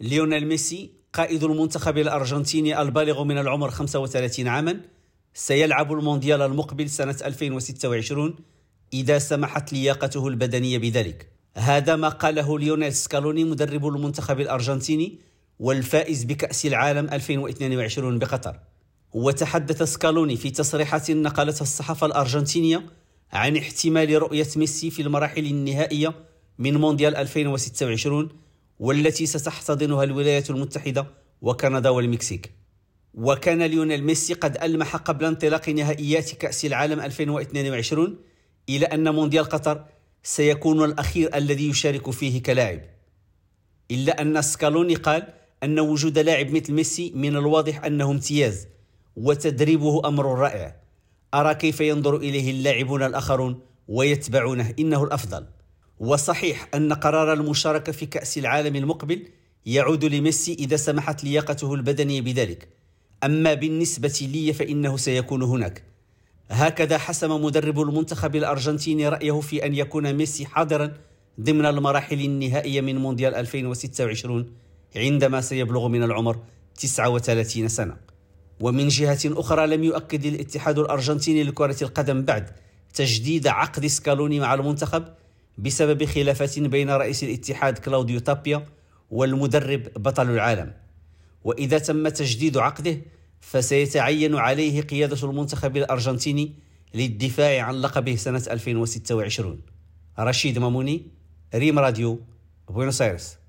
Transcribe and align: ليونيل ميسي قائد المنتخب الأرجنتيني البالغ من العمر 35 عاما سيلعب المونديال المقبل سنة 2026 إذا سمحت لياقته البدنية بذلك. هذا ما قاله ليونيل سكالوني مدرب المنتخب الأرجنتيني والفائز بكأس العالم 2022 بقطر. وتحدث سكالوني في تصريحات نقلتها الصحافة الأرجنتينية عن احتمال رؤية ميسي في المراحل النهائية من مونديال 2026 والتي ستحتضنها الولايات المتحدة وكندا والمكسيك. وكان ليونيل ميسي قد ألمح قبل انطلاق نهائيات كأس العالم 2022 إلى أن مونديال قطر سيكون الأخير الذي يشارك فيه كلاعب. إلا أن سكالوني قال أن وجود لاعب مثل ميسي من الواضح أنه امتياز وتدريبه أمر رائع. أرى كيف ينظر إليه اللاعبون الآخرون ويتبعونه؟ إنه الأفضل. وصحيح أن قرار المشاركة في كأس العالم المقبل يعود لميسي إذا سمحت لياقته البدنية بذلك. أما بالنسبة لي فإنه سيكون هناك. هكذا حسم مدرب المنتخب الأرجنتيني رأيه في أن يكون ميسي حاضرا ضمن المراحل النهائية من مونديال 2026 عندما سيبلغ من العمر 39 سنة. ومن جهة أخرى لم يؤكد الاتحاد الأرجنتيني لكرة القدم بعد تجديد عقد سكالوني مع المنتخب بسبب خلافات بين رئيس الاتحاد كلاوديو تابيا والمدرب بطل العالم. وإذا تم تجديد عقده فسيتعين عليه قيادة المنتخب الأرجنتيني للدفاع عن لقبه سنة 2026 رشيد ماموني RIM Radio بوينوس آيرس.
ليونيل 0.00 0.46
ميسي 0.46 0.90
قائد 1.12 1.44
المنتخب 1.44 1.98
الأرجنتيني 1.98 2.82
البالغ 2.82 3.24
من 3.24 3.38
العمر 3.38 3.70
35 3.70 4.48
عاما 4.48 4.80
سيلعب 5.34 5.92
المونديال 5.92 6.42
المقبل 6.42 6.90
سنة 6.90 7.16
2026 7.24 8.34
إذا 8.92 9.18
سمحت 9.18 9.72
لياقته 9.72 10.28
البدنية 10.28 10.78
بذلك. 10.78 11.32
هذا 11.56 11.96
ما 11.96 12.08
قاله 12.08 12.58
ليونيل 12.58 12.92
سكالوني 12.92 13.44
مدرب 13.44 13.86
المنتخب 13.86 14.40
الأرجنتيني 14.40 15.18
والفائز 15.58 16.24
بكأس 16.24 16.66
العالم 16.66 17.08
2022 17.12 18.18
بقطر. 18.18 18.60
وتحدث 19.14 19.82
سكالوني 19.82 20.36
في 20.36 20.50
تصريحات 20.50 21.10
نقلتها 21.10 21.62
الصحافة 21.62 22.06
الأرجنتينية 22.06 22.86
عن 23.32 23.56
احتمال 23.56 24.22
رؤية 24.22 24.48
ميسي 24.56 24.90
في 24.90 25.02
المراحل 25.02 25.46
النهائية 25.46 26.14
من 26.58 26.76
مونديال 26.76 27.16
2026 27.16 28.28
والتي 28.78 29.26
ستحتضنها 29.26 30.04
الولايات 30.04 30.50
المتحدة 30.50 31.06
وكندا 31.42 31.90
والمكسيك. 31.90 32.52
وكان 33.14 33.62
ليونيل 33.62 34.04
ميسي 34.04 34.34
قد 34.34 34.56
ألمح 34.62 34.96
قبل 34.96 35.24
انطلاق 35.24 35.68
نهائيات 35.68 36.30
كأس 36.30 36.64
العالم 36.64 37.00
2022 37.00 38.16
إلى 38.68 38.86
أن 38.86 39.14
مونديال 39.14 39.44
قطر 39.44 39.84
سيكون 40.22 40.84
الأخير 40.84 41.36
الذي 41.36 41.68
يشارك 41.68 42.10
فيه 42.10 42.42
كلاعب. 42.42 42.80
إلا 43.90 44.22
أن 44.22 44.42
سكالوني 44.42 44.94
قال 44.94 45.32
أن 45.62 45.80
وجود 45.80 46.18
لاعب 46.18 46.50
مثل 46.50 46.72
ميسي 46.72 47.12
من 47.14 47.36
الواضح 47.36 47.84
أنه 47.84 48.10
امتياز 48.10 48.66
وتدريبه 49.16 50.08
أمر 50.08 50.38
رائع. 50.38 50.76
أرى 51.34 51.54
كيف 51.54 51.80
ينظر 51.80 52.16
إليه 52.16 52.50
اللاعبون 52.50 53.02
الآخرون 53.02 53.60
ويتبعونه؟ 53.88 54.74
إنه 54.78 55.04
الأفضل. 55.04 55.46
وصحيح 56.00 56.68
أن 56.74 56.92
قرار 56.92 57.32
المشاركة 57.32 57.92
في 57.92 58.06
كأس 58.06 58.38
العالم 58.38 58.76
المقبل 58.76 59.28
يعود 59.66 60.04
لميسي 60.04 60.52
إذا 60.52 60.76
سمحت 60.76 61.24
لياقته 61.24 61.74
البدنية 61.74 62.20
بذلك. 62.20 62.68
أما 63.24 63.54
بالنسبة 63.54 64.28
لي 64.32 64.52
فإنه 64.52 64.96
سيكون 64.96 65.42
هناك. 65.42 65.82
هكذا 66.50 66.98
حسم 66.98 67.44
مدرب 67.44 67.80
المنتخب 67.80 68.36
الأرجنتيني 68.36 69.08
رأيه 69.08 69.40
في 69.40 69.66
أن 69.66 69.74
يكون 69.74 70.12
ميسي 70.12 70.46
حاضرا 70.46 70.92
ضمن 71.40 71.66
المراحل 71.66 72.20
النهائية 72.20 72.80
من 72.80 72.96
مونديال 72.96 73.34
2026 73.34 74.52
عندما 74.96 75.40
سيبلغ 75.40 75.88
من 75.88 76.02
العمر 76.02 76.38
39 76.78 77.68
سنة. 77.68 77.96
ومن 78.60 78.88
جهة 78.88 79.18
أخرى 79.24 79.66
لم 79.66 79.84
يؤكد 79.84 80.26
الاتحاد 80.26 80.78
الأرجنتيني 80.78 81.44
لكرة 81.44 81.76
القدم 81.82 82.22
بعد 82.22 82.50
تجديد 82.94 83.46
عقد 83.46 83.86
سكالوني 83.86 84.40
مع 84.40 84.54
المنتخب 84.54 85.04
بسبب 85.58 86.04
خلافات 86.04 86.58
بين 86.58 86.90
رئيس 86.90 87.24
الاتحاد 87.24 87.78
كلاوديو 87.78 88.18
تابيا 88.18 88.66
والمدرب 89.10 89.82
بطل 89.96 90.30
العالم. 90.30 90.72
وإذا 91.44 91.78
تم 91.78 92.08
تجديد 92.08 92.56
عقده 92.56 93.00
فسيتعين 93.40 94.34
عليه 94.34 94.80
قيادة 94.80 95.30
المنتخب 95.30 95.76
الأرجنتيني 95.76 96.54
للدفاع 96.94 97.62
عن 97.62 97.74
لقبه 97.74 98.16
سنة 98.16 98.42
2026 98.50 99.60
رشيد 100.18 100.58
ماموني 100.58 101.06
RIM 101.54 101.78
Radio 101.78 102.20
بوينوس 102.68 103.02
آيرس. 103.02 103.38